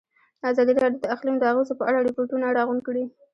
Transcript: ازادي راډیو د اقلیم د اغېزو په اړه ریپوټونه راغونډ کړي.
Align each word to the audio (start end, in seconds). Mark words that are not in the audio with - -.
ازادي 0.49 0.71
راډیو 0.83 1.01
د 1.01 1.05
اقلیم 1.15 1.35
د 1.39 1.43
اغېزو 1.51 1.73
په 1.79 1.83
اړه 1.89 1.99
ریپوټونه 2.07 2.45
راغونډ 2.57 2.81
کړي. 2.87 3.03